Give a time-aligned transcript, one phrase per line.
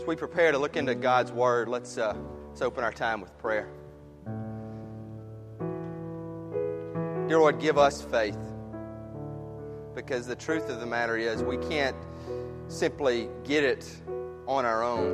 [0.00, 2.16] As we prepare to look into God's Word, let's, uh,
[2.48, 3.68] let's open our time with prayer.
[7.28, 8.38] Dear Lord, give us faith.
[9.94, 11.96] Because the truth of the matter is, we can't
[12.68, 13.94] simply get it
[14.46, 15.12] on our own.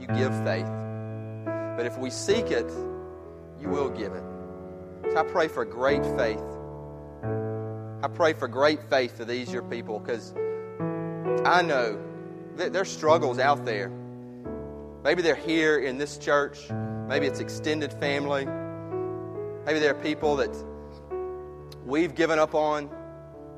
[0.00, 0.70] You give faith.
[1.76, 2.70] But if we seek it,
[3.60, 4.24] you will give it.
[5.10, 6.40] So I pray for great faith.
[8.02, 10.32] I pray for great faith for these, your people, because
[11.44, 12.05] I know
[12.56, 13.90] there's struggles out there.
[15.04, 16.58] Maybe they're here in this church.
[17.08, 18.46] Maybe it's extended family.
[19.64, 20.56] Maybe there are people that
[21.84, 22.90] we've given up on.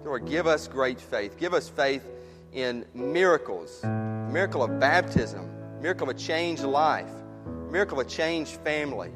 [0.05, 1.39] Lord, give us great faith.
[1.39, 2.05] Give us faith
[2.53, 5.49] in miracles miracle of baptism,
[5.81, 7.11] miracle of a changed life,
[7.71, 9.11] miracle of a changed family,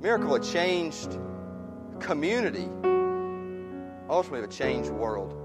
[0.00, 1.18] miracle of a changed
[2.00, 2.68] community,
[4.08, 5.36] ultimately of a changed world.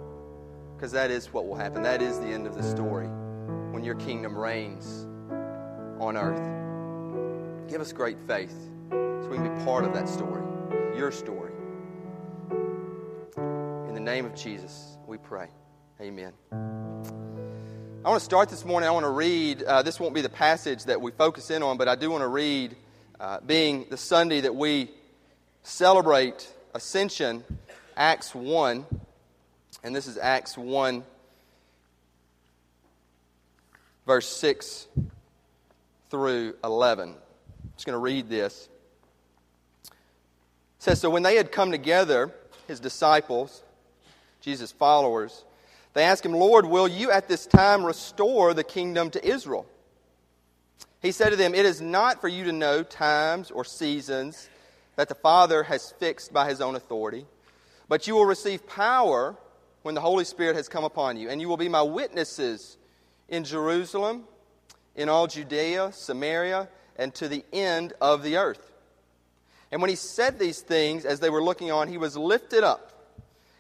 [0.75, 1.83] Because that is what will happen.
[1.83, 3.09] That is the end of the story
[3.71, 5.07] when your kingdom reigns
[5.99, 7.69] on earth.
[7.69, 8.55] Give us great faith
[8.89, 10.43] so we can be part of that story,
[10.97, 11.51] your story.
[13.87, 15.47] In the name of Jesus, we pray.
[16.01, 16.33] Amen.
[16.51, 18.87] I want to start this morning.
[18.87, 19.61] I want to read.
[19.61, 22.21] Uh, this won't be the passage that we focus in on, but I do want
[22.21, 22.75] to read,
[23.19, 24.89] uh, being the Sunday that we
[25.63, 27.43] celebrate Ascension,
[27.97, 28.85] Acts 1.
[29.83, 31.03] And this is Acts 1,
[34.09, 34.87] verse 6
[36.09, 37.09] through 11.
[37.09, 37.15] I'm
[37.75, 38.67] just going to read this.
[39.83, 39.91] It
[40.79, 42.31] says So when they had come together,
[42.67, 43.61] his disciples,
[44.41, 45.45] Jesus' followers,
[45.93, 49.67] they asked him, Lord, will you at this time restore the kingdom to Israel?
[51.03, 54.49] He said to them, It is not for you to know times or seasons
[54.95, 57.27] that the Father has fixed by his own authority,
[57.87, 59.35] but you will receive power
[59.83, 62.78] when the Holy Spirit has come upon you, and you will be my witnesses
[63.29, 64.25] in Jerusalem,
[64.95, 66.67] in all Judea, Samaria,
[66.97, 68.71] and to the end of the earth.
[69.71, 72.91] And when he said these things, as they were looking on, he was lifted up,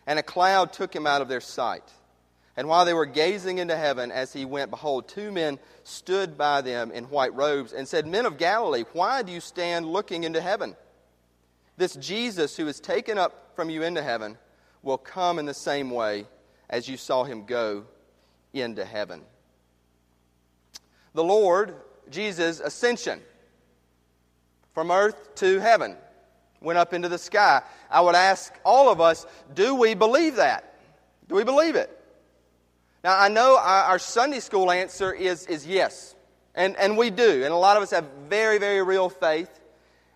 [0.05, 1.83] and a cloud took him out of their sight.
[2.57, 6.59] And while they were gazing into heaven as he went, behold, two men stood by
[6.59, 10.41] them in white robes and said, Men of Galilee, why do you stand looking into
[10.41, 10.75] heaven?
[11.77, 14.37] This Jesus who is taken up from you into heaven
[14.83, 16.25] will come in the same way
[16.69, 17.85] as you saw him go
[18.51, 19.21] into heaven.
[21.13, 21.75] The Lord,
[22.09, 23.21] Jesus' ascension
[24.73, 25.95] from earth to heaven,
[26.61, 27.61] went up into the sky.
[27.89, 30.75] I would ask all of us do we believe that?
[31.27, 31.95] Do we believe it?
[33.03, 36.15] Now, I know our, Sunday school answer is, is yes,
[36.53, 37.43] and, and we do.
[37.43, 39.49] And a lot of us have very, very real faith,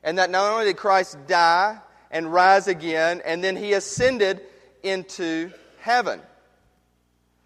[0.04, 1.78] and that not only did Christ die
[2.12, 4.42] and rise again, and then he ascended
[4.84, 6.22] into heaven.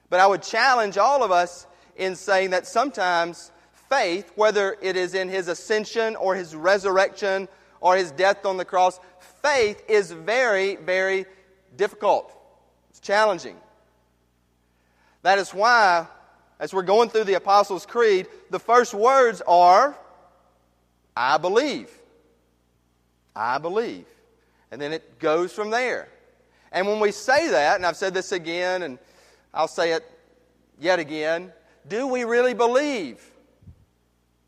[0.10, 3.52] But I would challenge all of us in saying that sometimes
[3.90, 7.48] faith, whether it is in his ascension or his resurrection
[7.82, 9.00] or his death on the cross,
[9.42, 11.26] faith is very, very
[11.76, 12.34] difficult.
[12.90, 13.56] It's challenging.
[15.22, 16.08] That is why,
[16.60, 19.98] as we're going through the Apostles' Creed, the first words are,
[21.16, 21.90] I believe.
[23.36, 24.06] I believe.
[24.72, 26.10] And then it goes from there.
[26.72, 29.00] And when we say that, and I've said this again, and
[29.54, 30.04] I'll say it
[30.80, 31.54] yet again,
[31.88, 33.22] do we really believe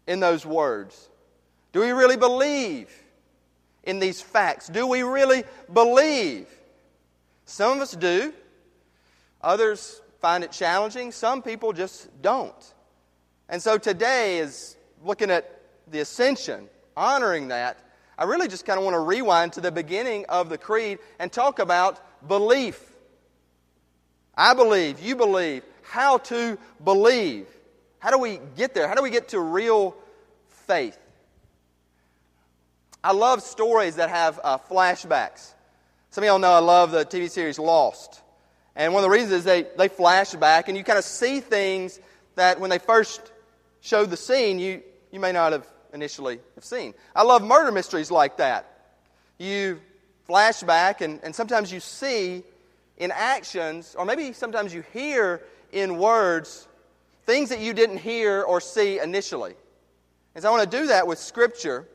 [0.07, 1.09] in those words?
[1.71, 2.89] Do we really believe
[3.83, 4.67] in these facts?
[4.67, 6.47] Do we really believe?
[7.45, 8.33] Some of us do,
[9.41, 11.11] others find it challenging.
[11.11, 12.73] Some people just don't.
[13.47, 17.77] And so today is looking at the ascension, honoring that.
[18.17, 21.31] I really just kind of want to rewind to the beginning of the creed and
[21.31, 22.83] talk about belief.
[24.35, 27.47] I believe, you believe, how to believe.
[27.97, 28.87] How do we get there?
[28.87, 29.95] How do we get to real
[30.67, 30.97] faith?
[33.03, 35.53] I love stories that have uh, flashbacks.
[36.11, 38.21] Some of y'all know I love the TV series Lost.
[38.75, 41.39] And one of the reasons is they, they flash back and you kind of see
[41.39, 41.99] things
[42.35, 43.31] that when they first
[43.81, 44.81] showed the scene, you,
[45.11, 46.93] you may not have initially have seen.
[47.15, 48.91] I love murder mysteries like that.
[49.37, 49.79] You
[50.25, 52.43] flash back and, and sometimes you see
[52.97, 56.67] in actions, or maybe sometimes you hear in words
[57.29, 59.53] things that you didn't hear or see initially.
[60.33, 61.87] And so I want to do that with Scripture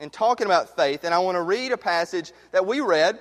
[0.00, 1.04] and talking about faith.
[1.04, 3.18] And I want to read a passage that we read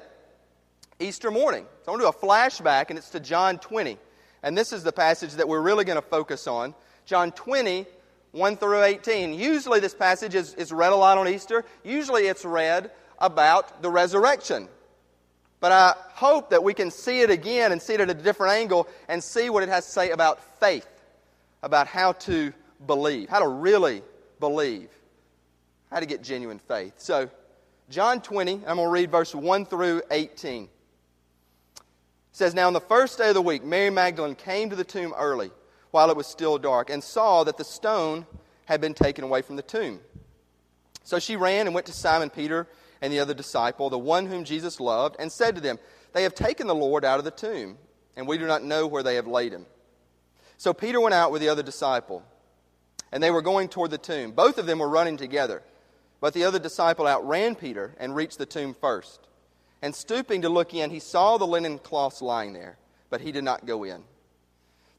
[1.01, 1.65] Easter morning.
[1.83, 3.97] So I want to do a flashback, and it's to John 20.
[4.41, 6.74] And this is the passage that we're really going to focus on.
[7.06, 7.85] John 20,
[8.31, 9.33] 1 through 18.
[9.33, 11.65] Usually, this passage is, is read a lot on Easter.
[11.83, 12.89] Usually, it's read
[13.19, 14.69] about the resurrection.
[15.63, 18.51] But I hope that we can see it again and see it at a different
[18.51, 20.86] angle and see what it has to say about faith,
[21.62, 22.51] about how to
[22.86, 24.04] believe, how to really
[24.42, 24.89] believe,
[25.89, 26.95] how to get genuine faith.
[26.98, 27.30] So,
[27.89, 30.63] John 20, I'm going to read verse 1 through 18.
[30.63, 30.69] It
[32.33, 35.13] says, Now on the first day of the week, Mary Magdalene came to the tomb
[35.18, 35.50] early,
[35.92, 38.25] while it was still dark, and saw that the stone
[38.66, 40.01] had been taken away from the tomb.
[41.06, 42.68] So she ran and went to Simon Peter
[43.04, 45.78] and the other disciple, the one whom Jesus loved, and said to them,
[46.14, 47.78] They have taken the Lord out of the tomb,
[48.16, 49.66] and we do not know where they have laid him.
[50.58, 52.24] So Peter went out with the other disciple,
[53.12, 54.32] and they were going toward the tomb.
[54.32, 55.62] Both of them were running together.
[56.22, 59.20] But the other disciple outran Peter and reached the tomb first.
[59.82, 62.78] And stooping to look in, he saw the linen cloths lying there,
[63.10, 64.02] but he did not go in.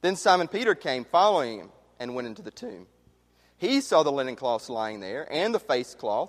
[0.02, 2.86] Then Simon Peter came following him and went into the tomb.
[3.56, 6.28] He saw the linen cloths lying there and the face cloth,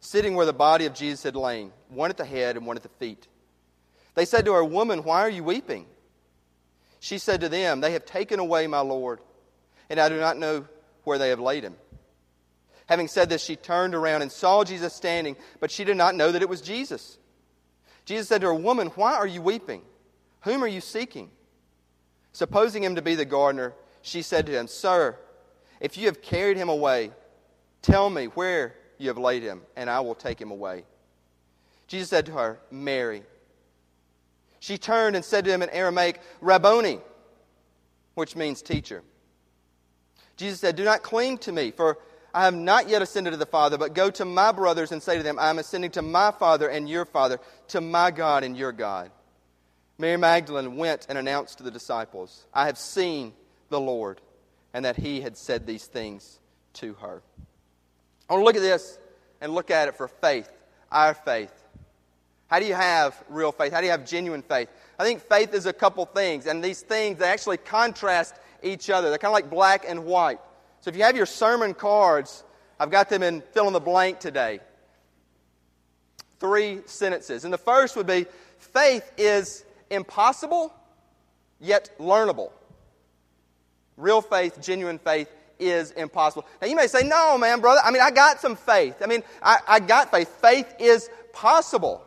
[0.00, 2.82] sitting where the body of Jesus had lain, one at the head and one at
[2.82, 3.26] the feet.
[4.14, 5.86] They said to her, Woman, why are you weeping?
[7.00, 9.20] She said to them, They have taken away my Lord,
[9.90, 10.66] and I do not know
[11.04, 11.76] where they have laid him.
[12.86, 16.32] Having said this, she turned around and saw Jesus standing, but she did not know
[16.32, 17.18] that it was Jesus.
[18.04, 19.82] Jesus said to her, Woman, why are you weeping?
[20.42, 21.30] Whom are you seeking?
[22.32, 25.18] Supposing him to be the gardener, she said to him, Sir,
[25.80, 27.10] if you have carried him away,
[27.82, 30.84] tell me where you have laid him, and I will take him away.
[31.86, 33.22] Jesus said to her, Mary.
[34.58, 37.00] She turned and said to him in Aramaic, Rabboni,
[38.14, 39.02] which means teacher.
[40.36, 41.98] Jesus said, Do not cling to me, for
[42.34, 45.16] I have not yet ascended to the Father, but go to my brothers and say
[45.16, 47.38] to them, I am ascending to my Father and your Father,
[47.68, 49.10] to my God and your God.
[49.98, 53.32] Mary Magdalene went and announced to the disciples, I have seen
[53.70, 54.20] the Lord,
[54.74, 56.38] and that he had said these things
[56.74, 57.22] to her.
[58.28, 58.98] I want to look at this
[59.40, 60.50] and look at it for faith,
[60.90, 61.52] our faith.
[62.48, 63.72] How do you have real faith?
[63.72, 64.68] How do you have genuine faith?
[64.98, 69.10] I think faith is a couple things, and these things, they actually contrast each other.
[69.10, 70.38] They're kind of like black and white.
[70.80, 72.44] So if you have your sermon cards,
[72.78, 74.60] I've got them in fill in the blank today.
[76.38, 77.44] Three sentences.
[77.44, 78.26] And the first would be
[78.58, 80.72] faith is impossible,
[81.60, 82.50] yet learnable.
[83.96, 86.46] Real faith, genuine faith, is impossible.
[86.60, 87.80] Now, you may say, no, man, brother.
[87.84, 88.96] I mean, I got some faith.
[89.02, 90.28] I mean, I, I got faith.
[90.40, 92.02] Faith is possible.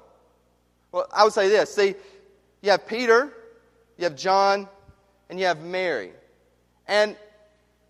[0.92, 1.74] Well, I would say this.
[1.74, 1.96] See,
[2.62, 3.32] you have Peter,
[3.98, 4.68] you have John,
[5.30, 6.12] and you have Mary.
[6.88, 7.16] And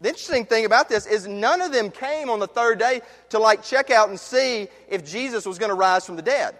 [0.01, 3.39] the interesting thing about this is none of them came on the third day to
[3.39, 6.55] like check out and see if Jesus was going to rise from the dead.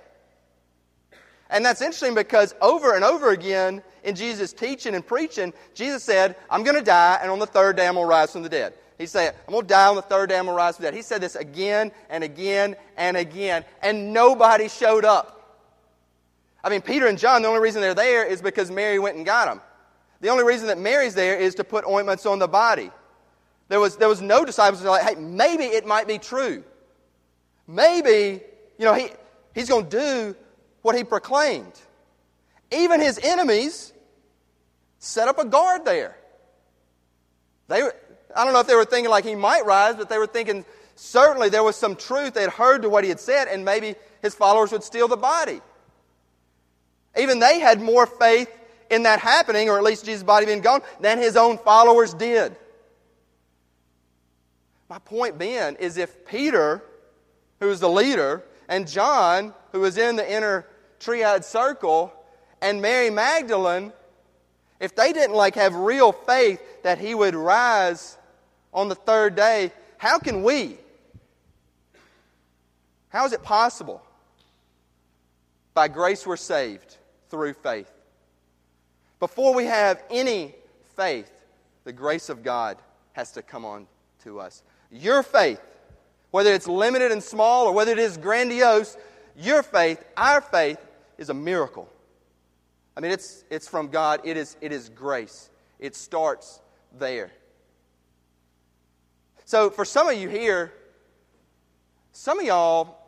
[1.50, 6.36] And that's interesting because over and over again in Jesus' teaching and preaching, Jesus said,
[6.50, 8.50] I'm going to die, and on the third day I'm going to rise from the
[8.50, 8.74] dead.
[9.00, 10.84] He said, I'm going to die on the third day, I'm going to rise from
[10.84, 10.94] dead.
[10.94, 15.38] He said this again and again and again, and nobody showed up.
[16.62, 19.26] I mean, Peter and John, the only reason they're there is because Mary went and
[19.26, 19.62] got them.
[20.20, 22.92] The only reason that Mary's there is to put ointments on the body.
[23.70, 26.66] There was, there was no disciples who were like, hey, maybe it might be true.
[27.68, 28.42] Maybe,
[28.78, 29.12] you know, he,
[29.56, 30.36] he's going to do
[30.82, 31.80] what he proclaimed.
[32.70, 33.94] Even his enemies
[34.98, 36.18] set up a guard there.
[37.70, 37.96] They were,
[38.36, 40.66] I don't know if they were thinking like he might rise, but they were thinking
[40.96, 42.34] certainly there was some truth.
[42.34, 45.18] They had heard to what he had said, and maybe his followers would steal the
[45.18, 45.62] body.
[47.18, 48.50] Even they had more faith
[48.90, 52.56] in that happening, or at least Jesus' body being gone, than his own followers did.
[54.90, 56.84] My point being is if Peter,
[57.60, 60.66] who was the leader, and John, who was in the inner
[61.00, 62.14] triad circle,
[62.62, 63.94] and Mary Magdalene,
[64.80, 68.18] if they didn't like have real faith that he would rise
[68.74, 70.78] on the third day, how can we?
[73.10, 74.02] How is it possible?
[75.74, 76.98] By grace we're saved
[77.30, 77.92] through faith.
[79.20, 80.56] Before we have any
[80.96, 81.32] faith,
[81.84, 82.78] the grace of God
[83.14, 83.88] has to come on
[84.24, 84.64] to us.
[84.92, 85.62] Your faith,
[86.32, 88.98] whether it's limited and small or whether it is grandiose,
[89.36, 90.80] your faith, our faith,
[91.18, 91.90] is a miracle.
[92.96, 95.50] I mean, it's, it's from God, it is, it is grace.
[95.80, 96.62] It starts
[96.98, 97.32] there.
[99.50, 100.72] So, for some of you here,
[102.12, 103.00] some of y'all,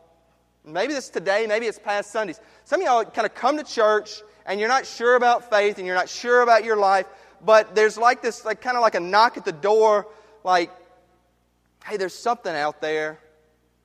[0.64, 4.22] maybe this today, maybe it's past Sundays, some of y'all kind of come to church
[4.44, 7.06] and you're not sure about faith and you're not sure about your life,
[7.44, 10.08] but there's like this, like kind of like a knock at the door,
[10.42, 10.72] like,
[11.84, 13.20] hey, there's something out there.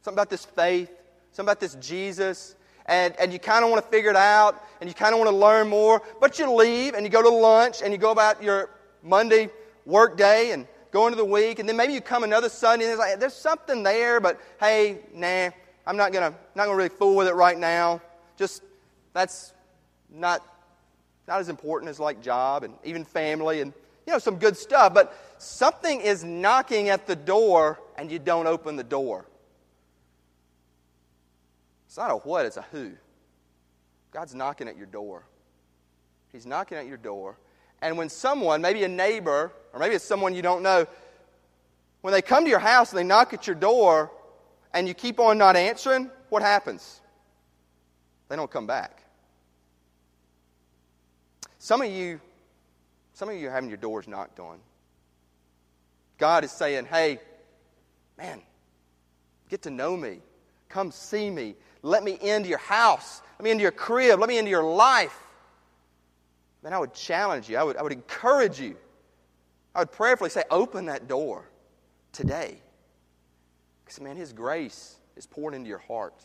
[0.02, 0.90] something about this faith,
[1.34, 2.56] something about this Jesus,
[2.88, 5.30] and, and you kind of want to figure it out, and you kind of want
[5.30, 8.42] to learn more, but you leave and you go to lunch and you go about
[8.42, 8.72] your
[9.04, 9.52] Monday
[9.86, 12.90] work day and go into the week, and then maybe you come another Sunday and
[12.90, 15.50] there's like there's something there, but hey, nah,
[15.86, 18.02] I'm not gonna not gonna really fool with it right now.
[18.38, 18.64] Just
[19.14, 19.54] that's
[20.10, 20.44] not
[21.28, 23.74] not as important as like job and even family and
[24.06, 28.48] you know some good stuff, but something is knocking at the door and you don't
[28.48, 29.26] open the door.
[31.88, 32.92] It's not a what, it's a who.
[34.12, 35.26] God's knocking at your door.
[36.32, 37.38] He's knocking at your door.
[37.82, 40.88] And when someone, maybe a neighbor, or maybe it's someone you don't know,
[42.02, 44.12] when they come to your house and they knock at your door
[44.74, 47.02] and you keep on not answering, what happens?
[48.30, 49.04] They don't come back.
[51.60, 52.20] Some of you,
[53.14, 54.60] some of you are having your doors knocked on.
[56.18, 57.20] God is saying, hey,
[58.18, 58.42] man,
[59.50, 60.20] get to know me.
[60.70, 61.56] Come see me.
[61.84, 63.22] Let me into your house.
[63.38, 64.20] Let me into your crib.
[64.20, 65.18] Let me into your life.
[66.68, 67.56] Man, I would challenge you.
[67.56, 68.76] I would, I would encourage you.
[69.74, 71.50] I would prayerfully say, open that door
[72.12, 72.58] today.
[73.86, 76.22] Because, man, His grace is poured into your heart.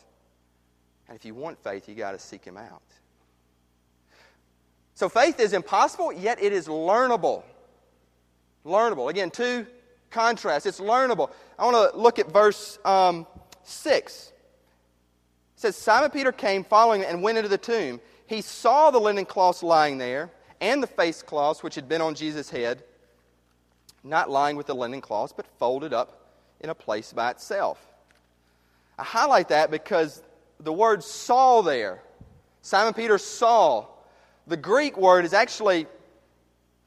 [1.07, 2.81] And if you want faith, you got to seek Him out.
[4.95, 7.43] So, faith is impossible, yet it is learnable.
[8.65, 9.09] Learnable.
[9.09, 9.65] Again, two
[10.09, 10.65] contrasts.
[10.65, 11.31] It's learnable.
[11.57, 13.25] I want to look at verse um,
[13.63, 14.33] 6
[15.55, 18.01] says Simon Peter came following and went into the tomb.
[18.33, 22.15] He saw the linen cloths lying there and the face cloths which had been on
[22.15, 22.83] Jesus' head,
[24.03, 27.79] not lying with the linen cloths, but folded up in a place by itself.
[28.97, 30.23] I highlight that because
[30.59, 32.01] the word saw there,
[32.63, 33.85] Simon Peter saw,
[34.47, 35.85] the Greek word is actually,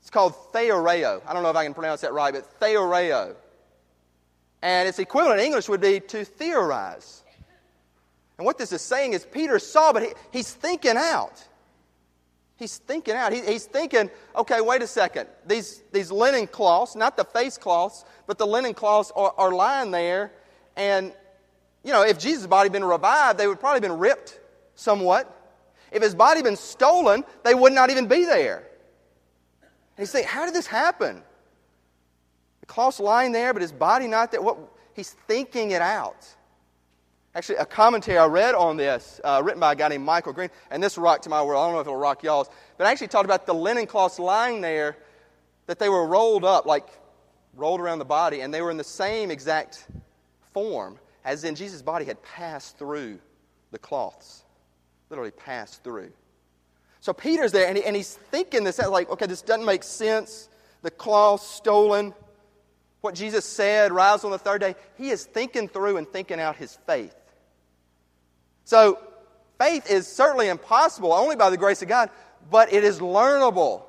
[0.00, 1.22] it's called theoreo.
[1.28, 3.36] I don't know if I can pronounce that right, but theoreo.
[4.62, 7.22] And its equivalent in English would be to theorize.
[8.38, 11.42] And what this is saying is Peter saw, but he, he's thinking out.
[12.56, 13.32] He's thinking out.
[13.32, 15.28] He, he's thinking, okay, wait a second.
[15.46, 19.90] These, these linen cloths, not the face cloths, but the linen cloths are, are lying
[19.90, 20.32] there.
[20.74, 21.12] And,
[21.84, 24.38] you know, if Jesus' body had been revived, they would probably been ripped
[24.74, 25.32] somewhat.
[25.92, 28.58] If his body had been stolen, they would not even be there.
[29.60, 31.22] And he's thinking, how did this happen?
[32.60, 34.42] The cloth's lying there, but his body not there.
[34.42, 34.58] What?
[34.94, 36.26] He's thinking it out.
[37.36, 40.48] Actually, a commentary I read on this, uh, written by a guy named Michael Green,
[40.70, 41.60] and this rocked my world.
[41.60, 44.18] I don't know if it'll rock y'all's, but I actually talked about the linen cloths
[44.18, 44.96] lying there,
[45.66, 46.88] that they were rolled up, like
[47.54, 49.86] rolled around the body, and they were in the same exact
[50.54, 53.18] form as in Jesus' body had passed through
[53.70, 54.42] the cloths.
[55.10, 56.12] Literally passed through.
[57.00, 60.48] So Peter's there, and, he, and he's thinking this, like, okay, this doesn't make sense.
[60.80, 62.14] The cloth stolen.
[63.02, 64.74] What Jesus said, rise on the third day.
[64.96, 67.14] He is thinking through and thinking out his faith.
[68.66, 68.98] So,
[69.60, 72.10] faith is certainly impossible only by the grace of God,
[72.50, 73.84] but it is learnable.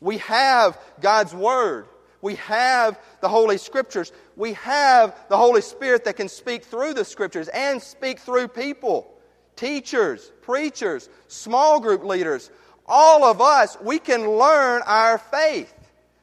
[0.00, 1.86] We have God's Word.
[2.22, 4.12] We have the Holy Scriptures.
[4.36, 9.12] We have the Holy Spirit that can speak through the Scriptures and speak through people,
[9.56, 12.52] teachers, preachers, small group leaders.
[12.86, 15.74] All of us, we can learn our faith,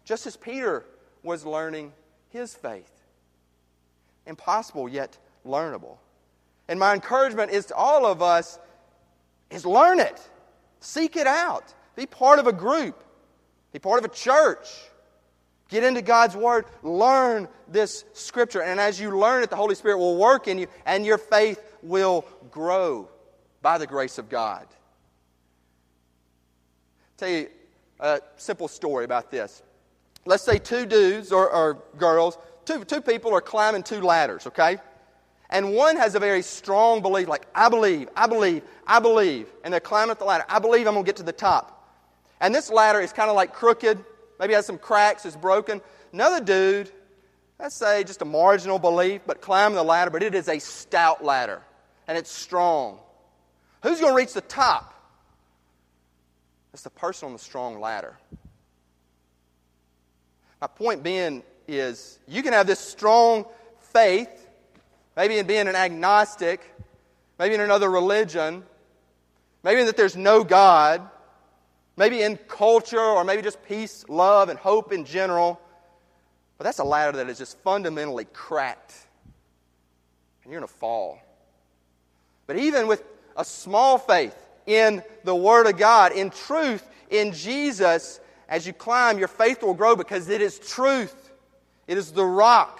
[0.05, 0.86] just as Peter
[1.21, 1.91] was learning
[2.29, 2.91] his faith.
[4.25, 5.97] Impossible, yet learnable.
[6.67, 8.59] And my encouragement is to all of us
[9.50, 10.19] is learn it.
[10.79, 11.74] Seek it out.
[11.95, 13.03] Be part of a group.
[13.71, 14.67] Be part of a church.
[15.69, 16.65] Get into God's Word.
[16.83, 18.62] Learn this Scripture.
[18.62, 21.62] And as you learn it, the Holy Spirit will work in you, and your faith
[21.81, 23.09] will grow
[23.62, 24.65] by the grace of God.
[27.01, 27.47] I'll tell you
[28.00, 29.63] a simple story about this.
[30.25, 34.77] Let's say two dudes or, or girls, two, two people are climbing two ladders, okay?
[35.50, 39.48] And one has a very strong belief, like, I believe, I believe, I believe.
[39.63, 40.46] And they're climbing up the ladder.
[40.50, 41.74] I believe I'm going to get to the top.
[42.42, 44.04] And this ladder is kind of like crooked,
[44.39, 45.82] maybe has some cracks, it's broken.
[46.12, 46.92] Another dude,
[47.60, 51.24] let's say just a marginal belief, but climbing the ladder, but it is a stout
[51.24, 51.62] ladder
[52.08, 53.00] and it's strong.
[53.84, 54.94] Who's going to reach the top?
[56.74, 58.18] It's the person on the strong ladder.
[60.62, 63.46] My point being is you can have this strong
[63.80, 64.47] faith
[65.17, 66.62] maybe in being an agnostic,
[67.39, 68.63] maybe in another religion,
[69.63, 71.01] maybe that there's no God,
[71.97, 75.59] maybe in culture, or maybe just peace, love, and hope in general.
[76.59, 78.93] But that's a ladder that is just fundamentally cracked.
[80.43, 81.19] And you're going to fall.
[82.45, 83.03] But even with
[83.36, 84.36] a small faith
[84.67, 89.74] in the Word of God, in truth, in Jesus, as you climb, your faith will
[89.74, 91.31] grow because it is truth.
[91.88, 92.79] It is the rock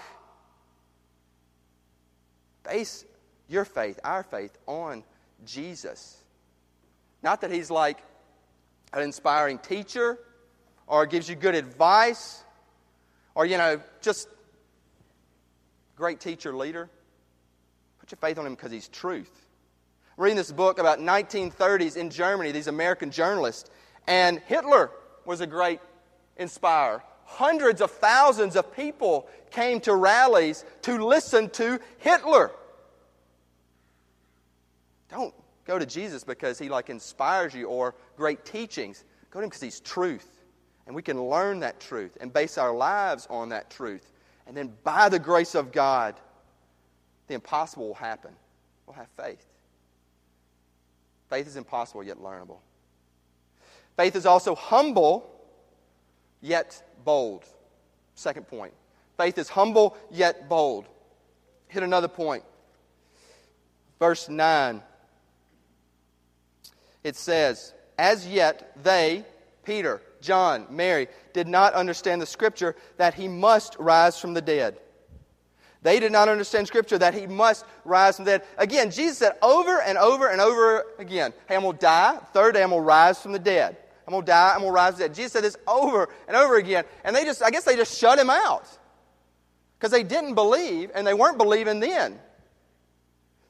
[2.68, 3.04] Base
[3.48, 5.02] your faith, our faith, on
[5.46, 6.22] Jesus.
[7.22, 7.98] Not that he's like
[8.92, 10.18] an inspiring teacher
[10.86, 12.42] or gives you good advice
[13.34, 14.28] or, you know, just
[15.96, 16.90] great teacher, leader.
[18.00, 19.46] Put your faith on him because he's truth.
[20.16, 23.70] I'm reading this book about 1930s in Germany, these American journalists,
[24.06, 24.90] and Hitler
[25.24, 25.80] was a great
[26.36, 27.02] inspirer.
[27.24, 32.50] Hundreds of thousands of people came to rallies to listen to Hitler.
[35.08, 35.34] Don't
[35.64, 39.04] go to Jesus because he like inspires you or great teachings.
[39.30, 40.28] Go to him because he's truth.
[40.86, 44.10] And we can learn that truth and base our lives on that truth.
[44.46, 46.14] And then by the grace of God,
[47.26, 48.30] the impossible will happen.
[48.86, 49.44] We'll have faith.
[51.28, 52.56] Faith is impossible yet learnable.
[53.96, 55.30] Faith is also humble
[56.40, 57.44] yet bold.
[58.14, 58.72] Second point.
[59.18, 60.86] Faith is humble yet bold.
[61.68, 62.44] Hit another point.
[63.98, 64.82] Verse 9.
[67.04, 69.24] It says, As yet they,
[69.64, 74.78] Peter, John, Mary, did not understand the scripture that he must rise from the dead.
[75.82, 78.42] They did not understand Scripture that he must rise from the dead.
[78.56, 82.18] Again, Jesus said over and over and over again, Hey, I'm going to die.
[82.32, 83.76] Third day, I'm going to rise from the dead.
[84.06, 84.52] I'm going to die.
[84.54, 85.14] I'm going to rise from the dead.
[85.14, 86.84] Jesus said this over and over again.
[87.04, 88.66] And they just, I guess they just shut him out
[89.78, 92.18] because they didn't believe and they weren't believing then.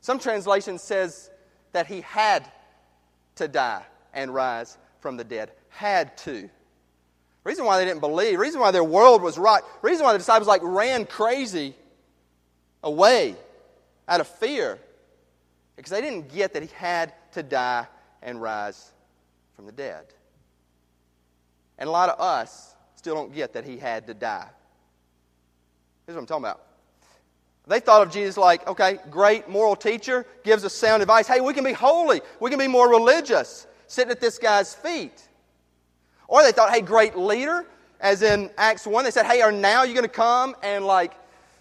[0.00, 1.30] Some translation says
[1.72, 2.50] that he had
[3.38, 5.50] to die and rise from the dead.
[5.70, 6.48] Had to.
[7.44, 10.48] Reason why they didn't believe, reason why their world was right, reason why the disciples
[10.48, 11.74] like ran crazy
[12.82, 13.34] away
[14.06, 14.78] out of fear
[15.76, 17.86] because they didn't get that he had to die
[18.22, 18.92] and rise
[19.54, 20.04] from the dead.
[21.78, 24.48] And a lot of us still don't get that he had to die.
[26.04, 26.62] Here's what I'm talking about.
[27.68, 31.28] They thought of Jesus like, okay, great moral teacher, gives us sound advice.
[31.28, 32.22] Hey, we can be holy.
[32.40, 35.28] We can be more religious, sitting at this guy's feet.
[36.26, 37.66] Or they thought, hey, great leader,
[38.00, 39.04] as in Acts 1.
[39.04, 41.12] They said, hey, are now you going to come and like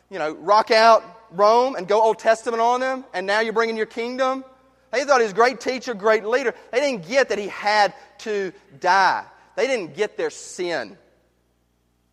[0.10, 3.78] you know, rock out Rome and go Old Testament on them, and now you're bringing
[3.78, 4.46] your kingdom.
[4.92, 6.54] They thought he was a great teacher, great leader.
[6.72, 9.26] They didn't get that he had to die.
[9.56, 10.98] They didn't get their sin.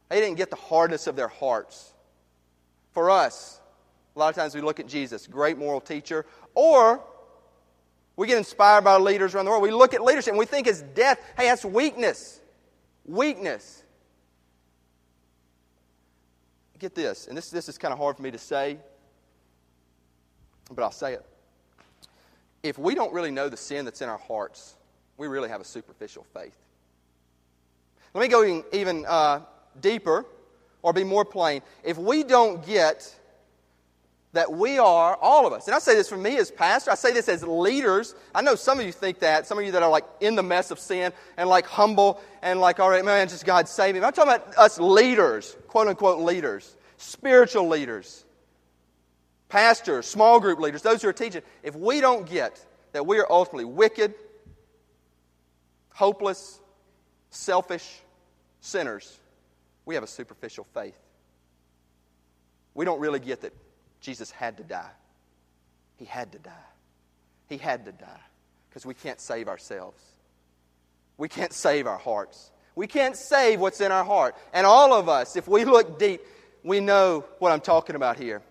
[0.08, 1.92] They didn't get the hardness of their hearts.
[2.92, 3.60] For us,
[4.14, 6.24] a lot of times we look at Jesus, great moral teacher,
[6.54, 7.02] or
[8.16, 9.62] we get inspired by leaders around the world.
[9.62, 11.18] We look at leadership and we think it's death.
[11.36, 12.40] Hey, that's weakness.
[13.04, 13.84] Weakness
[16.84, 18.76] get this, and this, this is kind of hard for me to say,
[20.70, 21.24] but I'll say it.
[22.62, 24.76] If we don't really know the sin that's in our hearts,
[25.16, 26.56] we really have a superficial faith.
[28.12, 29.40] Let me go even uh,
[29.80, 30.26] deeper
[30.82, 31.62] or be more plain.
[31.82, 33.14] If we don't get
[34.34, 36.96] that we are, all of us, and I say this for me as pastor, I
[36.96, 38.16] say this as leaders.
[38.34, 40.42] I know some of you think that, some of you that are like in the
[40.42, 44.00] mess of sin and like humble and like, all right, man, just God save me.
[44.02, 48.24] I'm talking about us leaders, quote unquote leaders, spiritual leaders,
[49.48, 51.42] pastors, small group leaders, those who are teaching.
[51.62, 54.14] If we don't get that we are ultimately wicked,
[55.90, 56.60] hopeless,
[57.30, 58.00] selfish
[58.60, 59.16] sinners,
[59.86, 60.98] we have a superficial faith.
[62.74, 63.52] We don't really get that
[64.04, 64.90] Jesus had to die.
[65.96, 66.52] He had to die.
[67.48, 68.20] He had to die
[68.68, 70.02] because we can't save ourselves.
[71.16, 72.50] We can't save our hearts.
[72.76, 74.36] We can't save what's in our heart.
[74.52, 76.20] And all of us, if we look deep,
[76.62, 78.42] we know what I'm talking about here.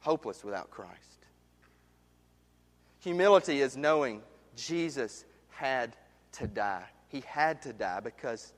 [0.00, 1.26] Hopeless without Christ.
[3.00, 4.22] Humility is knowing
[4.56, 5.94] Jesus had
[6.32, 6.84] to die.
[7.08, 8.54] He had to die because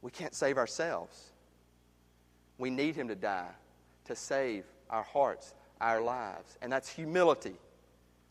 [0.00, 1.32] we can't save ourselves.
[2.56, 3.50] We need Him to die
[4.06, 6.56] to save our hearts, our lives.
[6.62, 7.54] And that's humility.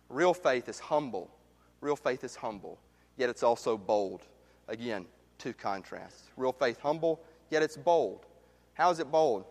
[0.10, 1.30] Real faith is humble.
[1.82, 2.80] Real faith is humble,
[3.18, 4.22] yet it's also bold.
[4.68, 5.06] Again,
[5.38, 6.24] two contrasts.
[6.38, 8.26] Real faith, humble, yet it's bold.
[8.74, 9.46] How is it bold?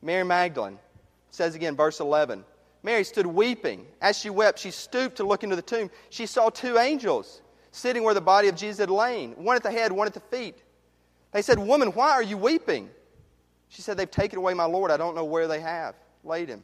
[0.00, 0.78] Mary Magdalene
[1.30, 2.44] says again, verse 11
[2.84, 3.86] Mary stood weeping.
[4.02, 5.90] As she wept, she stooped to look into the tomb.
[6.10, 7.40] She saw two angels
[7.72, 10.20] sitting where the body of Jesus had lain, one at the head, one at the
[10.20, 10.62] feet.
[11.32, 12.90] They said, Woman, why are you weeping?
[13.74, 14.90] She said, They've taken away my Lord.
[14.90, 16.62] I don't know where they have laid him.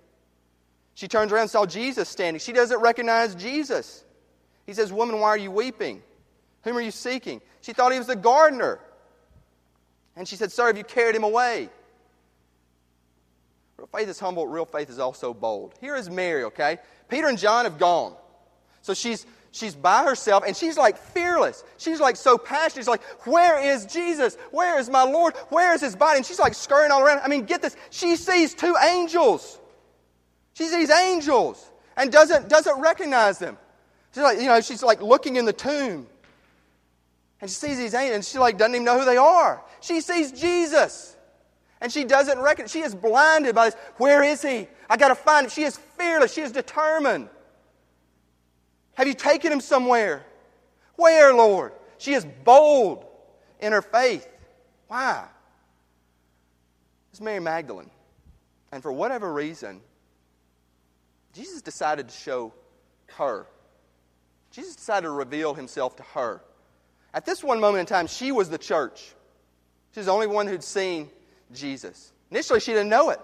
[0.95, 2.39] She turns around and saw Jesus standing.
[2.41, 4.05] She doesn't recognize Jesus.
[4.65, 6.03] He says, Woman, why are you weeping?
[6.63, 7.41] Whom are you seeking?
[7.63, 8.79] She thought he was the gardener.
[10.15, 11.69] And she said, Sir, have you carried him away?
[13.77, 15.75] Real faith is humble, real faith is also bold.
[15.81, 16.79] Here is Mary, okay?
[17.09, 18.15] Peter and John have gone.
[18.83, 21.65] So she's She's by herself and she's like fearless.
[21.77, 22.83] She's like so passionate.
[22.83, 24.37] She's like, Where is Jesus?
[24.53, 25.35] Where is my Lord?
[25.49, 26.19] Where is his body?
[26.19, 27.21] And she's like scurrying all around.
[27.21, 27.77] I mean, get this.
[27.91, 29.59] She sees two angels.
[30.55, 33.59] She sees angels and doesn't, doesn't recognize them.
[34.15, 36.07] She's like, you know, she's like looking in the tomb.
[37.41, 39.65] And she sees these angels and she like doesn't even know who they are.
[39.81, 41.17] She sees Jesus.
[41.81, 42.71] And she doesn't recognize.
[42.71, 43.79] She is blinded by this.
[43.97, 44.69] Where is he?
[44.89, 45.51] I got to find him.
[45.51, 46.35] She is fearless.
[46.35, 47.31] She is determined.
[49.01, 50.27] Have you taken him somewhere?
[50.97, 51.73] Where, Lord?
[51.97, 53.07] She is bold
[53.59, 54.29] in her faith.
[54.89, 55.25] Why?
[57.11, 57.89] It's Mary Magdalene.
[58.71, 59.81] And for whatever reason,
[61.33, 62.53] Jesus decided to show
[63.17, 63.47] her.
[64.51, 66.43] Jesus decided to reveal himself to her.
[67.15, 69.15] At this one moment in time, she was the church.
[69.95, 71.09] She was the only one who'd seen
[71.55, 72.13] Jesus.
[72.31, 73.21] Initially, she didn't know it.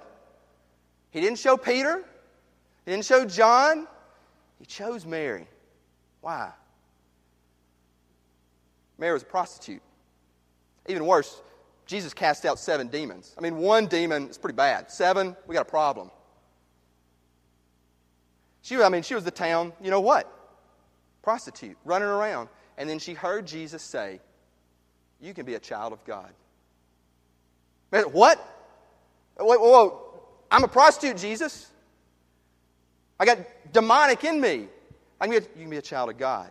[1.10, 2.02] He didn't show Peter,
[2.86, 3.86] he didn't show John,
[4.58, 5.46] he chose Mary.
[6.26, 6.50] Why?
[8.98, 9.80] Mary was a prostitute.
[10.88, 11.40] Even worse,
[11.86, 13.32] Jesus cast out seven demons.
[13.38, 14.90] I mean, one demon is pretty bad.
[14.90, 16.10] Seven, we got a problem.
[18.62, 20.28] She, I mean, she was the town, you know what?
[21.22, 22.48] Prostitute, running around.
[22.76, 24.18] And then she heard Jesus say,
[25.20, 26.32] You can be a child of God.
[27.90, 28.44] What?
[29.38, 31.70] Whoa, whoa, I'm a prostitute, Jesus.
[33.20, 33.38] I got
[33.72, 34.70] demonic in me.
[35.20, 36.50] I can be a, you can be a child of God.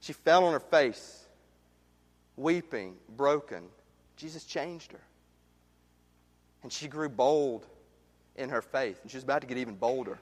[0.00, 1.26] She fell on her face,
[2.36, 3.64] weeping, broken.
[4.16, 5.00] Jesus changed her.
[6.62, 7.66] And she grew bold
[8.36, 8.98] in her faith.
[9.02, 10.18] And she was about to get even bolder.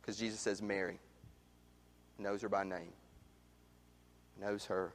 [0.00, 0.98] Because Jesus says, Mary
[2.18, 2.92] knows her by name.
[4.40, 4.92] Knows her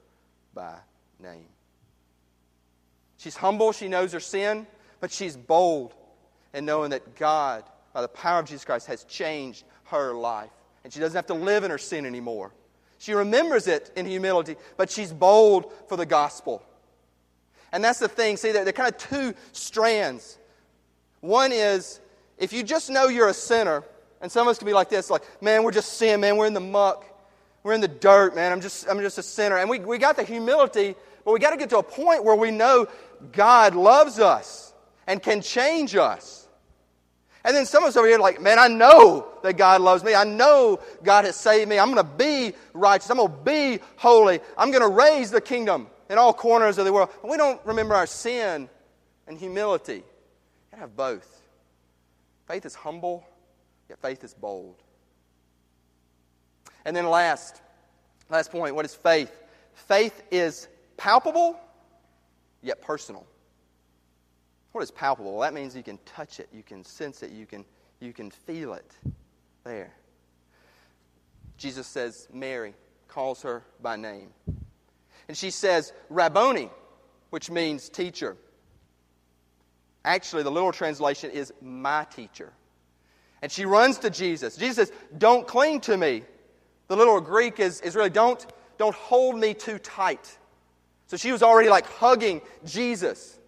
[0.54, 0.76] by
[1.20, 1.48] name.
[3.18, 4.66] She's humble, she knows her sin,
[5.00, 5.94] but she's bold
[6.54, 7.64] in knowing that God,
[8.00, 10.52] by the power of Jesus Christ, has changed her life.
[10.86, 12.54] And she doesn't have to live in her sin anymore.
[12.98, 16.64] She remembers it in humility, but she's bold for the gospel.
[17.74, 18.38] And that's the thing.
[18.38, 20.38] See, they're, they're kind of two strands.
[21.20, 22.00] One is
[22.38, 23.84] if you just know you're a sinner,
[24.22, 26.48] and some of us can be like this, like, man, we're just sin, man, we're
[26.48, 27.04] in the muck.
[27.64, 28.54] We're in the dirt, man.
[28.54, 29.58] I'm just, I'm just a sinner.
[29.58, 32.36] And we, we got the humility, but we got to get to a point where
[32.36, 32.88] we know
[33.34, 34.74] God loves us
[35.06, 36.46] and can change us.
[37.46, 40.04] And then some of us over here are like, man, I know that God loves
[40.04, 40.14] me.
[40.14, 41.80] I know God has saved me.
[41.80, 43.10] I'm going to be righteous.
[43.10, 44.42] I'm going to be holy.
[44.58, 47.10] I'm going to raise the kingdom in all corners of the world.
[47.22, 48.70] And we don't remember our sin
[49.28, 49.94] and humility.
[49.94, 50.04] You
[50.72, 51.42] got to have both.
[52.48, 53.24] Faith is humble,
[53.88, 54.76] yet faith is bold.
[56.84, 57.62] And then last,
[58.30, 59.32] last point, what is faith?
[59.74, 61.60] Faith is palpable,
[62.62, 63.26] yet personal.
[64.72, 65.40] What is palpable?
[65.40, 67.66] That means you can touch it, you can sense it, you can,
[68.00, 68.92] you can feel it
[69.64, 69.94] there.
[71.58, 72.74] Jesus says, Mary
[73.08, 74.30] calls her by name.
[75.28, 76.70] And she says, Rabboni,
[77.30, 78.38] which means teacher.
[80.06, 82.54] Actually, the literal translation is my teacher.
[83.42, 84.56] And she runs to Jesus.
[84.56, 86.24] Jesus says, Don't cling to me.
[86.88, 88.46] The literal Greek is, is really, don't,
[88.78, 90.38] don't hold me too tight.
[91.08, 93.39] So she was already like hugging Jesus.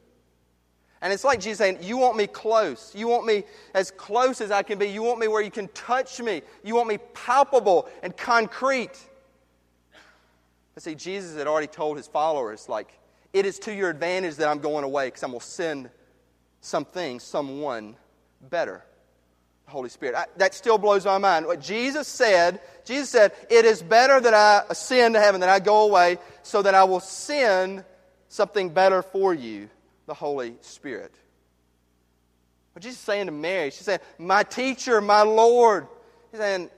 [1.01, 2.93] And it's like Jesus saying, You want me close.
[2.95, 4.87] You want me as close as I can be.
[4.87, 6.41] You want me where you can touch me.
[6.63, 8.97] You want me palpable and concrete.
[10.73, 12.97] But see, Jesus had already told his followers, like,
[13.33, 15.89] it is to your advantage that I'm going away because I'm going to send
[16.61, 17.95] something, someone
[18.49, 18.83] better.
[19.65, 20.15] The Holy Spirit.
[20.15, 21.45] I, that still blows my mind.
[21.45, 25.59] What Jesus said, Jesus said, it is better that I ascend to heaven, that I
[25.59, 27.83] go away, so that I will send
[28.29, 29.69] something better for you
[30.05, 31.13] the Holy Spirit.
[32.73, 35.87] What Jesus is saying to Mary, she's saying, My teacher, my Lord.
[36.31, 36.69] He's saying,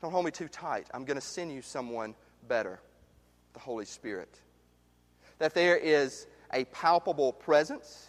[0.00, 0.86] Don't hold me too tight.
[0.94, 2.14] I'm going to send you someone
[2.46, 2.80] better,
[3.52, 4.38] the Holy Spirit.
[5.38, 8.06] That there is a palpable presence,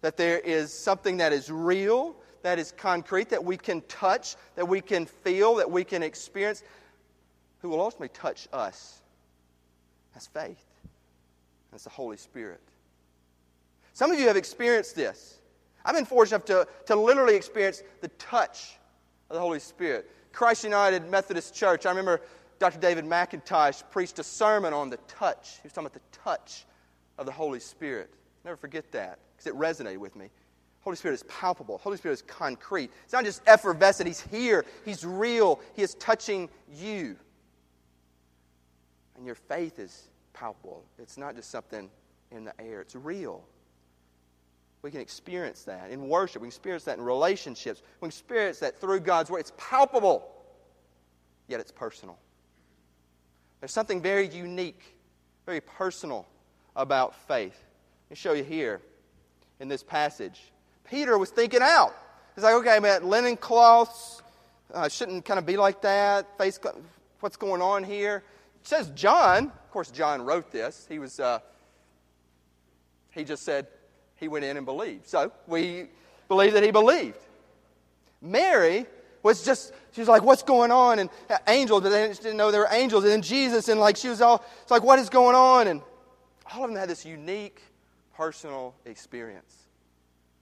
[0.00, 4.66] that there is something that is real, that is concrete, that we can touch, that
[4.66, 6.62] we can feel, that we can experience,
[7.60, 9.00] who will ultimately touch us.
[10.14, 10.64] That's faith.
[11.70, 12.60] That's the Holy Spirit.
[13.92, 15.38] Some of you have experienced this.
[15.84, 18.78] I've been fortunate enough to, to literally experience the touch
[19.28, 20.10] of the Holy Spirit.
[20.32, 22.20] Christ United Methodist Church, I remember
[22.58, 22.78] Dr.
[22.78, 25.56] David McIntosh preached a sermon on the touch.
[25.56, 26.64] He was talking about the touch
[27.18, 28.10] of the Holy Spirit.
[28.44, 30.30] Never forget that because it resonated with me.
[30.80, 31.78] Holy Spirit is palpable.
[31.78, 32.90] Holy Spirit is concrete.
[33.04, 34.06] It's not just effervescent.
[34.06, 34.64] He's here.
[34.84, 35.60] He's real.
[35.74, 37.16] He is touching you.
[39.16, 40.84] And your faith is palpable.
[40.98, 41.88] It's not just something
[42.32, 42.80] in the air.
[42.80, 43.44] It's real.
[44.82, 46.42] We can experience that in worship.
[46.42, 47.82] We can experience that in relationships.
[48.00, 49.38] We can experience that through God's Word.
[49.38, 50.28] It's palpable,
[51.46, 52.18] yet it's personal.
[53.60, 54.82] There's something very unique,
[55.46, 56.26] very personal
[56.74, 57.56] about faith.
[58.06, 58.80] Let me show you here
[59.60, 60.40] in this passage.
[60.84, 61.94] Peter was thinking out.
[62.34, 64.20] He's like, okay, man, linen cloths
[64.74, 66.36] uh, shouldn't kind of be like that.
[66.38, 66.58] Face,
[67.20, 68.24] what's going on here?
[68.62, 69.46] It says John.
[69.46, 70.86] Of course, John wrote this.
[70.88, 71.20] He was.
[71.20, 71.38] Uh,
[73.10, 73.66] he just said
[74.22, 75.08] he went in and believed.
[75.08, 75.88] So we
[76.28, 77.18] believe that he believed.
[78.22, 78.86] Mary
[79.24, 81.00] was just, she was like, what's going on?
[81.00, 81.10] And
[81.48, 83.02] angels, but they didn't know there were angels.
[83.02, 85.66] And then Jesus, and like she was all, it's like, what is going on?
[85.66, 85.82] And
[86.54, 87.60] all of them had this unique
[88.14, 89.56] personal experience.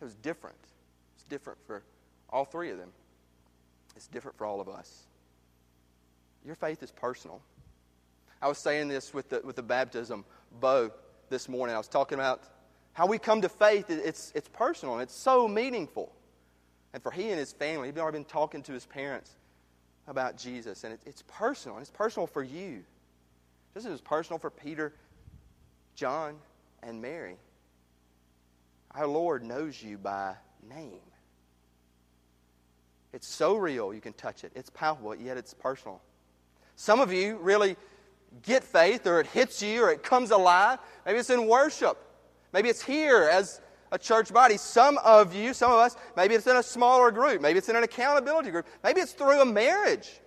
[0.01, 0.57] It was different.
[1.15, 1.83] It's different for
[2.29, 2.91] all three of them.
[3.97, 5.07] It's different for all of us.
[6.45, 7.41] Your faith is personal.
[8.43, 10.27] I was saying this with the, with the baptism
[10.61, 10.91] bow
[11.31, 11.75] this morning.
[11.75, 12.43] I was talking about
[12.93, 13.89] how we come to faith.
[13.89, 16.13] It's, it's personal and it's so meaningful.
[16.93, 19.37] And for he and his family, he'd already been talking to his parents
[20.09, 20.85] about Jesus.
[20.85, 21.77] And it, it's personal.
[21.77, 22.83] And it's personal for you.
[23.75, 24.93] Just as it's personal for Peter,
[25.95, 26.37] John,
[26.83, 27.37] and Mary.
[28.95, 30.35] Our Lord knows you by
[30.69, 31.01] name.
[33.13, 34.53] It's so real you can touch it.
[34.55, 36.01] It's palpable, yet it's personal.
[36.77, 37.77] Some of you really
[38.43, 40.79] get faith, or it hits you, or it comes alive.
[41.05, 41.99] Maybe it's in worship.
[42.53, 43.61] Maybe it's here as
[43.93, 44.57] a church body.
[44.57, 47.41] Some of you, some of us, maybe it's in a smaller group.
[47.41, 48.67] Maybe it's in an accountability group.
[48.83, 50.21] Maybe it's through a marriage.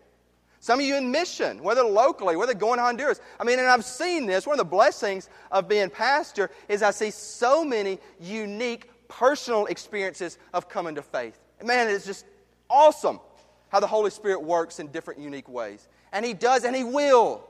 [0.59, 3.19] Some of you in mission, whether locally, whether going to Honduras.
[3.37, 4.47] I mean, and I've seen this.
[4.47, 10.37] One of the blessings of being pastor is I see so many unique personal experiences
[10.53, 11.37] of coming to faith.
[11.61, 12.25] Man, it's just
[12.69, 13.19] awesome
[13.67, 15.87] how the Holy Spirit works in different unique ways.
[16.13, 17.43] And He does, and He will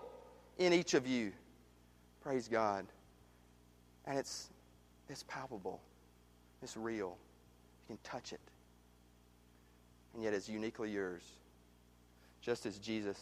[0.58, 1.34] in each of you.
[2.22, 2.86] Praise God.
[4.06, 4.50] And it's,
[5.10, 5.82] it's palpable,
[6.62, 7.18] it's real.
[7.90, 8.40] You can touch it.
[10.14, 11.24] And yet it's uniquely yours
[12.42, 13.18] just as Jesus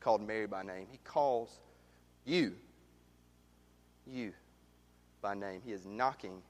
[0.00, 0.86] called Mary by name.
[0.90, 1.60] He calls
[2.24, 2.54] you,
[4.06, 4.32] you
[5.20, 5.60] by name.
[5.64, 6.42] He is knocking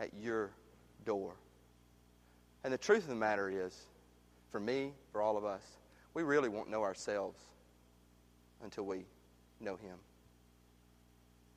[0.00, 0.50] at your
[1.04, 1.34] door.
[2.62, 3.78] And the truth of the matter is,
[4.50, 5.62] for me, for all of us,
[6.14, 7.38] we really won't know ourselves
[8.62, 9.04] until we
[9.60, 9.96] know Him,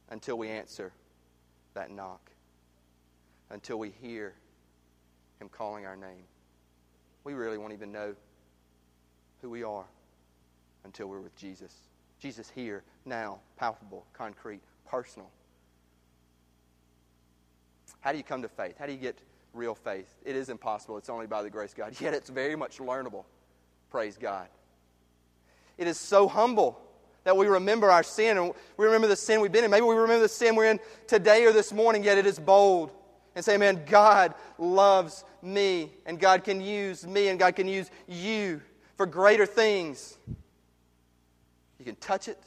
[0.09, 0.91] until we answer
[1.75, 2.31] that knock,
[3.49, 4.33] until we hear
[5.39, 6.23] Him calling our name.
[7.23, 8.15] We really won't even know
[9.41, 9.85] who we are
[10.83, 11.73] until we're with Jesus.
[12.19, 15.29] Jesus here, now, palpable, concrete, personal.
[17.99, 18.75] How do you come to faith?
[18.79, 19.19] How do you get
[19.53, 20.15] real faith?
[20.25, 20.97] It is impossible.
[20.97, 21.95] It's only by the grace of God.
[22.01, 23.25] Yet it's very much learnable.
[23.89, 24.47] Praise God.
[25.77, 26.79] It is so humble
[27.23, 29.71] that we remember our sin and we remember the sin we've been in.
[29.71, 32.91] Maybe we remember the sin we're in today or this morning, yet it is bold.
[33.37, 37.91] And say, man, God loves me and God can use me and God can use
[38.07, 38.61] you
[38.95, 40.17] for greater things.
[41.77, 42.39] You can touch it,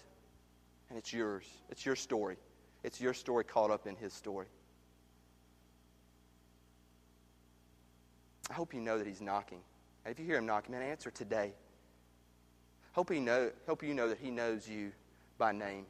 [0.89, 1.45] and it's yours.
[1.71, 2.39] It's your story.
[2.83, 4.49] It's your story caught up in His story.
[8.51, 9.61] I hope you know that He's knocking.
[10.05, 11.53] And if you hear Him knocking, man, answer today.
[12.95, 14.91] Hope, he know, hope you know that He knows you
[15.39, 15.87] by name.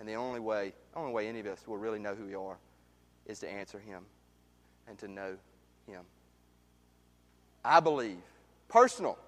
[0.00, 2.56] And the only way, only way any of us will really know who we are
[3.26, 4.02] is to answer Him
[4.88, 5.36] and to know
[5.86, 6.00] Him.
[7.62, 8.16] I believe,
[8.68, 9.18] personal.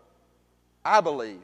[0.84, 1.42] I believe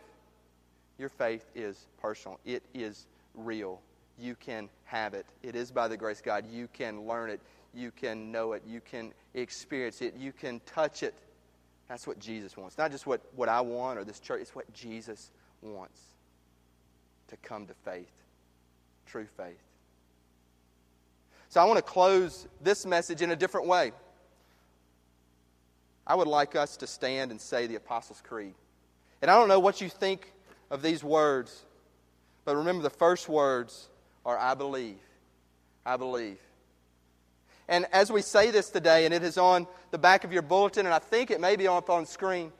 [0.98, 3.80] your faith is personal, it is real.
[4.18, 5.26] You can have it.
[5.44, 6.44] It is by the grace of God.
[6.50, 7.40] You can learn it.
[7.72, 8.64] You can know it.
[8.66, 10.16] You can experience it.
[10.16, 11.14] You can touch it.
[11.88, 12.76] That's what Jesus wants.
[12.76, 15.30] Not just what, what I want or this church, it's what Jesus
[15.62, 16.00] wants
[17.28, 18.10] to come to faith,
[19.08, 19.58] true faith.
[21.48, 23.92] So I want to close this message in a different way.
[26.06, 28.54] I would like us to stand and say the Apostles' Creed.
[29.22, 30.32] And I don't know what you think
[30.70, 31.64] of these words,
[32.44, 33.88] but remember the first words
[34.24, 34.98] are I believe.
[35.84, 36.38] I believe.
[37.66, 40.86] And as we say this today, and it is on the back of your bulletin,
[40.86, 42.52] and I think it may be up on screen,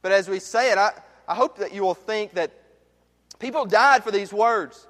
[0.00, 0.92] but as we say it, I,
[1.26, 2.52] I hope that you will think that
[3.38, 4.86] people died for these words.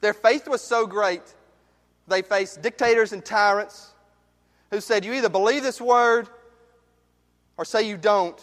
[0.00, 1.22] Their faith was so great,
[2.06, 3.92] they faced dictators and tyrants
[4.70, 6.28] who said, You either believe this word
[7.56, 8.38] or say you don't.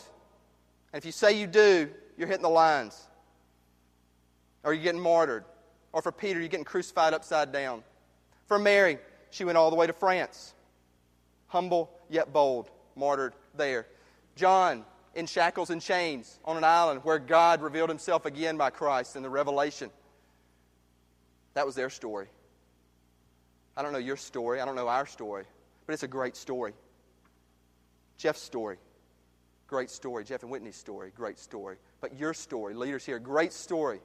[0.91, 3.08] And if you say you do, you're hitting the lines.
[4.63, 5.46] Or you're getting martyred.
[5.94, 7.84] Or for Peter, you're getting crucified upside down.
[8.48, 8.98] For Mary,
[9.32, 10.54] she went all the way to France.
[11.48, 13.88] Humble yet bold, martyred there.
[14.36, 14.84] John,
[15.15, 19.24] in shackles and chains on an island where God revealed himself again by Christ in
[19.24, 19.89] the revelation.
[21.56, 22.28] That was their story.
[23.76, 25.44] I don't know your story, I don't know our story,
[25.86, 26.74] but it's a great story.
[28.18, 28.78] Jeff's story,
[29.68, 30.24] Great story.
[30.24, 31.78] Jeff and Whitney's story, great story.
[32.00, 34.00] But your story, leaders here, great story.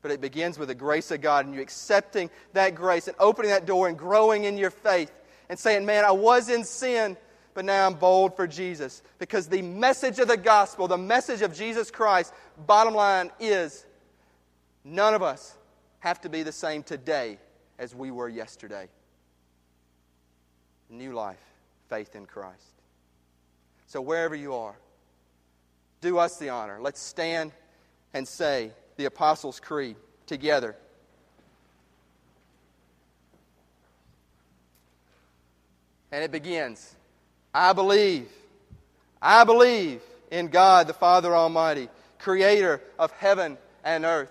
[0.00, 3.50] But it begins with the grace of God and you accepting that grace and opening
[3.50, 5.12] that door and growing in your faith
[5.48, 7.16] and saying, Man, I was in sin,
[7.52, 9.02] but now I'm bold for Jesus.
[9.18, 12.32] Because the message of the gospel, the message of Jesus Christ,
[12.66, 13.84] bottom line is
[14.84, 15.54] none of us
[16.04, 17.38] have to be the same today
[17.78, 18.88] as we were yesterday.
[20.90, 21.40] New life,
[21.88, 22.74] faith in Christ.
[23.86, 24.76] So, wherever you are,
[26.02, 26.78] do us the honor.
[26.78, 27.52] Let's stand
[28.12, 30.76] and say the Apostles' Creed together.
[36.12, 36.94] And it begins
[37.54, 38.28] I believe,
[39.22, 41.88] I believe in God the Father Almighty,
[42.18, 44.30] creator of heaven and earth,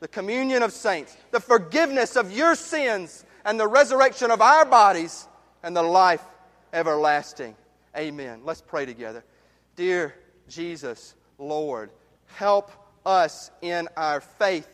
[0.00, 5.28] the communion of saints, the forgiveness of your sins, and the resurrection of our bodies,
[5.62, 6.22] and the life
[6.72, 7.56] everlasting.
[7.96, 8.40] Amen.
[8.44, 9.24] Let's pray together.
[9.76, 10.14] Dear
[10.48, 11.90] Jesus, Lord,
[12.26, 12.70] help
[13.06, 14.68] us in our faith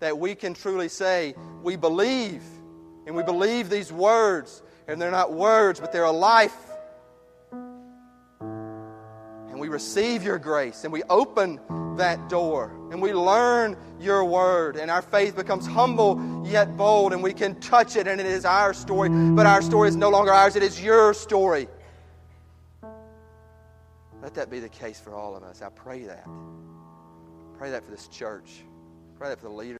[0.00, 2.42] that we can truly say, We believe,
[3.06, 6.56] and we believe these words, and they're not words, but they're a life.
[8.40, 11.60] And we receive your grace, and we open
[11.96, 17.22] that door, and we learn your word, and our faith becomes humble yet bold, and
[17.22, 20.32] we can touch it, and it is our story, but our story is no longer
[20.32, 21.68] ours, it is your story.
[24.22, 25.62] Let that be the case for all of us.
[25.62, 26.26] I pray that.
[27.58, 28.64] Pray that for this church.
[29.18, 29.74] Pray that for the leaders.